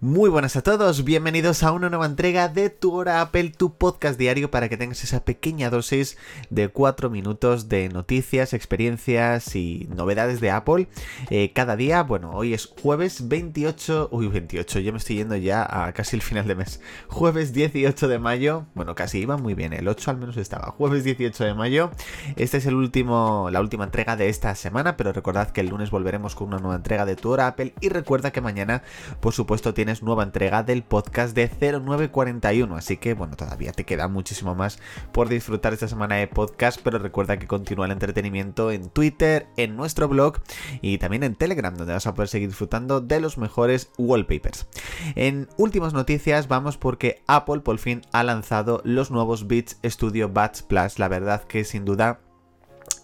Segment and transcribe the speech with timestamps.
[0.00, 4.16] Muy buenas a todos, bienvenidos a una nueva entrega de Tu Hora Apple, tu podcast
[4.16, 6.16] diario para que tengas esa pequeña dosis
[6.50, 10.86] de 4 minutos de noticias, experiencias y novedades de Apple
[11.30, 12.04] eh, cada día.
[12.04, 16.22] Bueno, hoy es jueves 28, uy 28, yo me estoy yendo ya a casi el
[16.22, 16.80] final de mes.
[17.08, 20.70] Jueves 18 de mayo, bueno casi iba muy bien, el 8 al menos estaba.
[20.70, 21.90] Jueves 18 de mayo,
[22.36, 25.90] este es el último, la última entrega de esta semana, pero recordad que el lunes
[25.90, 28.84] volveremos con una nueva entrega de Tu Hora Apple y recuerda que mañana
[29.18, 32.76] por supuesto tiene nueva entrega del podcast de 0941.
[32.76, 34.78] Así que bueno, todavía te queda muchísimo más
[35.12, 39.76] por disfrutar esta semana de podcast, pero recuerda que continúa el entretenimiento en Twitter, en
[39.76, 40.38] nuestro blog
[40.82, 44.68] y también en Telegram, donde vas a poder seguir disfrutando de los mejores wallpapers.
[45.14, 50.62] En últimas noticias vamos porque Apple por fin ha lanzado los nuevos Beats Studio Buds
[50.62, 50.98] Plus.
[50.98, 52.20] La verdad que sin duda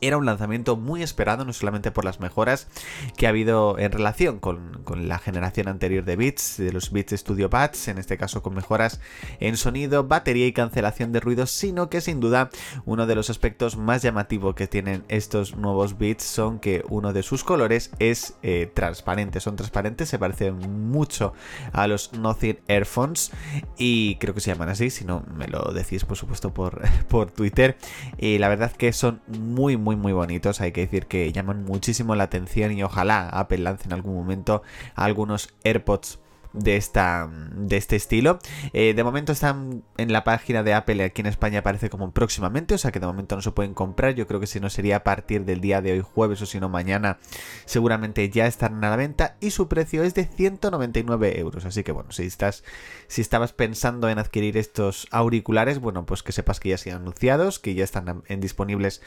[0.06, 2.68] era un lanzamiento muy esperado, no solamente por las mejoras
[3.16, 7.48] que ha habido en relación con, la generación anterior de Beats, de los Beats Studio
[7.48, 9.00] Buds, en este caso con mejoras
[9.40, 12.50] en sonido, batería y cancelación de ruidos, sino que sin duda
[12.84, 17.22] uno de los aspectos más llamativos que tienen estos nuevos Beats son que uno de
[17.22, 21.32] sus colores es eh, transparente, son transparentes, se parecen mucho
[21.72, 23.32] a los Nothing Airphones
[23.78, 27.30] y creo que se llaman así, si no me lo decís por supuesto por, por
[27.30, 27.76] Twitter.
[28.18, 32.14] Y la verdad que son muy muy muy bonitos, hay que decir que llaman muchísimo
[32.14, 34.62] la atención y ojalá Apple lance en algún momento
[34.94, 36.20] algunos AirPods
[36.54, 38.38] de, esta, de este estilo.
[38.72, 42.74] Eh, de momento están en la página de Apple aquí en España aparece como próximamente,
[42.74, 44.14] o sea que de momento no se pueden comprar.
[44.14, 46.60] Yo creo que si no sería a partir del día de hoy jueves o si
[46.60, 47.18] no mañana
[47.66, 51.64] seguramente ya estarán a la venta y su precio es de 199 euros.
[51.64, 52.64] Así que bueno, si estás
[53.06, 57.04] si estabas pensando en adquirir estos auriculares, bueno, pues que sepas que ya se han
[57.04, 59.02] anunciados, que ya están disponibles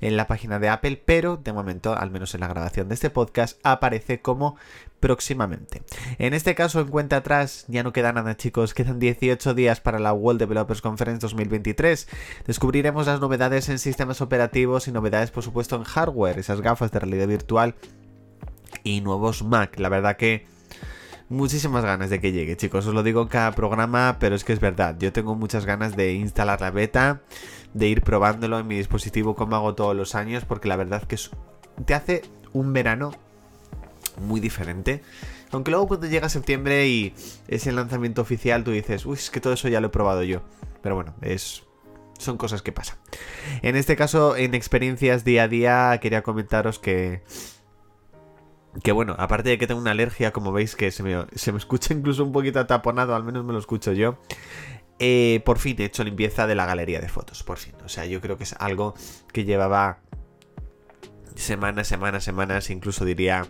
[0.00, 3.10] en la página de Apple, pero de momento, al menos en la grabación de este
[3.10, 4.56] podcast, aparece como
[5.00, 5.82] próximamente.
[6.18, 10.12] En este caso, cuenta atrás, ya no queda nada chicos, quedan 18 días para la
[10.12, 12.06] World Developers Conference 2023.
[12.46, 17.00] Descubriremos las novedades en sistemas operativos y novedades por supuesto en hardware, esas gafas de
[17.00, 17.74] realidad virtual
[18.84, 19.78] y nuevos Mac.
[19.80, 20.46] La verdad que
[21.28, 22.86] muchísimas ganas de que llegue, chicos.
[22.86, 24.96] Os lo digo en cada programa, pero es que es verdad.
[24.98, 27.22] Yo tengo muchas ganas de instalar la beta,
[27.74, 31.16] de ir probándolo en mi dispositivo como hago todos los años, porque la verdad que
[31.84, 33.12] te hace un verano
[34.18, 35.02] muy diferente.
[35.50, 37.14] Aunque luego cuando llega septiembre y
[37.48, 40.22] es el lanzamiento oficial, tú dices, uy, es que todo eso ya lo he probado
[40.22, 40.42] yo.
[40.82, 41.62] Pero bueno, es
[42.22, 42.98] son cosas que pasan.
[43.62, 47.22] En este caso, en experiencias día a día, quería comentaros que.
[48.82, 51.58] Que bueno, aparte de que tengo una alergia, como veis que se me, se me
[51.58, 54.18] escucha incluso un poquito ataponado, al menos me lo escucho yo.
[54.98, 57.74] Eh, por fin he hecho limpieza de la galería de fotos, por fin.
[57.84, 58.94] O sea, yo creo que es algo
[59.32, 59.98] que llevaba
[61.34, 63.46] semanas, semanas, semanas, incluso diría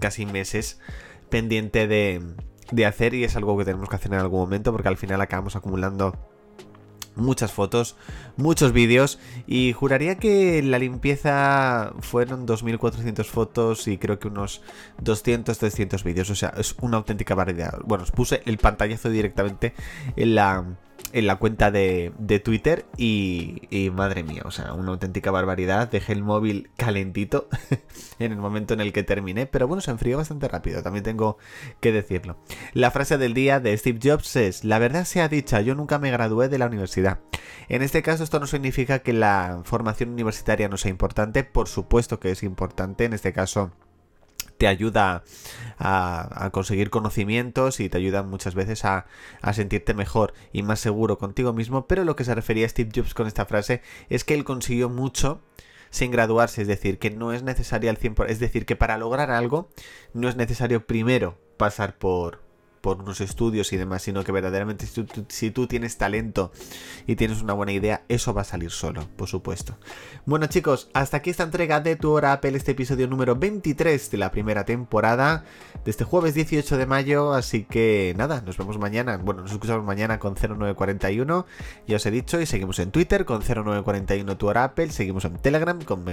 [0.00, 0.80] casi meses
[1.28, 4.96] pendiente de, hacer y es algo que tenemos que hacer en algún momento porque al
[4.96, 6.16] final acabamos acumulando
[7.16, 7.96] muchas fotos,
[8.36, 14.62] muchos vídeos y juraría que la limpieza fueron 2400 fotos y creo que unos
[15.02, 17.80] 200, 300 vídeos, o sea, es una auténtica variedad.
[17.84, 19.74] Bueno, os puse el pantallazo directamente
[20.16, 20.64] en la
[21.12, 22.12] en la cuenta de,
[22.44, 25.90] Twitter y, madre mía, o sea, una auténtica barbaridad.
[25.90, 27.48] Dejé el móvil calentito
[28.18, 31.38] en el momento en el que terminé, pero bueno, se enfrió bastante rápido, también tengo
[31.80, 32.36] que decirlo.
[32.72, 36.10] La frase del día de Steve Jobs es, la verdad sea dicha, yo nunca me
[36.10, 37.20] gradué de la universidad.
[37.68, 42.20] En este caso esto no significa que la formación universitaria no sea importante, por supuesto
[42.20, 43.72] que es importante, en este caso
[44.58, 45.22] te ayuda
[45.78, 49.06] a, conseguir conocimientos y te ayuda muchas veces a,
[49.52, 53.14] sentirte mejor y más seguro contigo mismo, pero lo que se refería a Steve Jobs
[53.14, 55.40] con esta frase es que él consiguió mucho
[55.90, 59.30] sin graduarse, es decir, que no es necesario al 100%, es decir, que para lograr
[59.30, 59.70] algo
[60.12, 62.42] no es necesario primero pasar por,
[62.88, 64.86] por unos estudios y demás, sino que verdaderamente
[65.28, 66.52] si tú, tienes talento
[67.06, 69.76] y tienes una buena idea, eso va a salir solo, por supuesto.
[70.24, 74.16] Bueno chicos, hasta aquí esta entrega de Tu Hora Apple, este episodio número 23 de
[74.16, 75.44] la primera temporada,
[75.84, 79.84] de este jueves 18 de mayo, así que nada, nos vemos mañana, bueno, nos escuchamos
[79.84, 81.44] mañana con 0941,
[81.86, 85.36] ya os he dicho, y seguimos en Twitter con 0941 Tu Hora Apple, seguimos en
[85.36, 86.06] Telegram con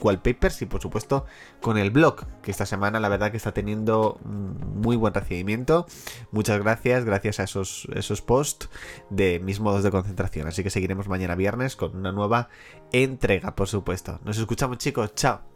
[0.00, 1.26] wallpapers y por supuesto
[1.60, 5.86] con el blog, que esta semana la verdad que está teniendo muy buen recibimiento.
[6.30, 8.68] Muchas gracias, gracias a esos, esos posts
[9.10, 10.46] de mis modos de concentración.
[10.46, 12.48] Así que seguiremos mañana viernes con una nueva
[12.92, 14.20] entrega, por supuesto.
[14.24, 15.49] Nos escuchamos chicos, chao.